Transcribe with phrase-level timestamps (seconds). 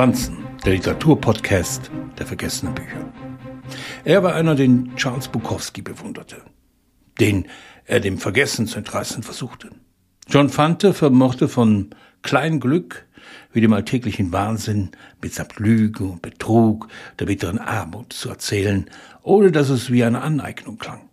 [0.00, 3.12] Franzen, der Literaturpodcast der vergessenen Bücher.
[4.02, 6.36] Er war einer, den Charles Bukowski bewunderte,
[7.20, 7.44] den
[7.84, 9.68] er dem Vergessen zu entreißen versuchte.
[10.26, 11.90] John Fante vermochte von
[12.22, 13.08] klein Glück
[13.52, 16.88] wie dem alltäglichen Wahnsinn mitsamt Lüge und Betrug,
[17.18, 18.86] der bitteren Armut zu erzählen,
[19.20, 21.10] ohne dass es wie eine Aneignung klang.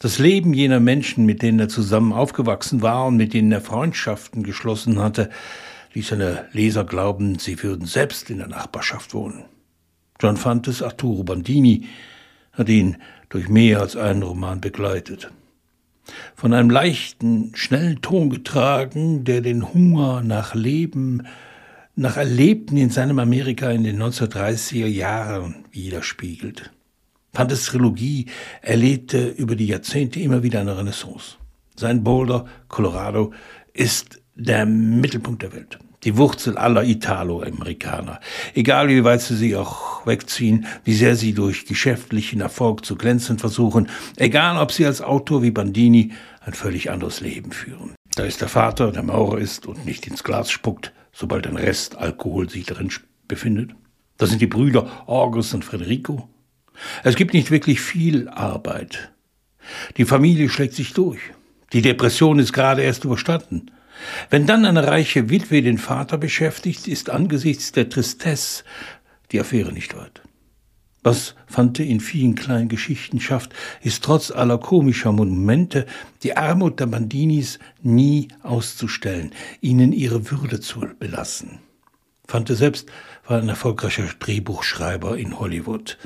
[0.00, 4.42] Das Leben jener Menschen, mit denen er zusammen aufgewachsen war und mit denen er Freundschaften
[4.42, 5.28] geschlossen hatte,
[5.94, 9.44] ließ seine Leser glauben, sie würden selbst in der Nachbarschaft wohnen.
[10.20, 11.86] John Fantes Arturo Bandini
[12.52, 12.96] hat ihn
[13.28, 15.30] durch mehr als einen Roman begleitet.
[16.34, 21.26] Von einem leichten, schnellen Ton getragen, der den Hunger nach Leben,
[21.96, 26.72] nach Erlebten in seinem Amerika in den 1930er Jahren widerspiegelt.
[27.32, 28.26] Fantes Trilogie
[28.62, 31.36] erlebte über die Jahrzehnte immer wieder eine Renaissance.
[31.76, 33.32] Sein Boulder, Colorado,
[33.72, 35.78] ist der Mittelpunkt der Welt.
[36.04, 38.20] Die Wurzel aller Italo-Amerikaner.
[38.54, 43.38] Egal wie weit sie sich auch wegziehen, wie sehr sie durch geschäftlichen Erfolg zu glänzen
[43.38, 46.12] versuchen, egal ob sie als Autor wie Bandini
[46.44, 47.94] ein völlig anderes Leben führen.
[48.16, 51.96] Da ist der Vater, der Maurer ist und nicht ins Glas spuckt, sobald ein Rest
[51.96, 52.90] Alkohol sich darin
[53.26, 53.70] befindet.
[54.18, 56.28] Da sind die Brüder August und Federico,
[57.02, 59.12] es gibt nicht wirklich viel Arbeit.
[59.96, 61.20] Die Familie schlägt sich durch.
[61.72, 63.70] Die Depression ist gerade erst überstanden.
[64.30, 68.64] Wenn dann eine reiche Witwe den Vater beschäftigt, ist angesichts der Tristesse
[69.32, 70.22] die Affäre nicht weit.
[71.02, 75.84] Was Fante in vielen kleinen Geschichten schafft, ist trotz aller komischer Monumente
[76.22, 81.58] die Armut der Bandinis nie auszustellen, ihnen ihre Würde zu belassen.
[82.26, 82.90] Fante selbst
[83.26, 85.98] war ein erfolgreicher Drehbuchschreiber in Hollywood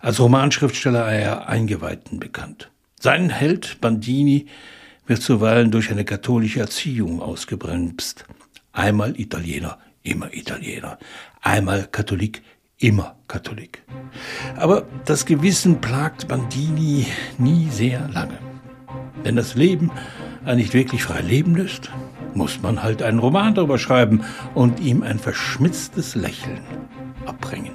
[0.00, 2.70] als Romanschriftsteller eher Eingeweihten bekannt.
[3.00, 4.46] Sein Held Bandini
[5.06, 8.24] wird zuweilen durch eine katholische Erziehung ausgebremst.
[8.72, 10.98] Einmal Italiener, immer Italiener.
[11.40, 12.42] Einmal Katholik,
[12.78, 13.82] immer Katholik.
[14.56, 17.06] Aber das Gewissen plagt Bandini
[17.38, 18.38] nie sehr lange.
[19.22, 19.90] Wenn das Leben
[20.44, 21.90] ein nicht wirklich frei leben lässt,
[22.34, 24.22] muss man halt einen Roman darüber schreiben
[24.54, 26.60] und ihm ein verschmitztes Lächeln
[27.24, 27.72] abbringen.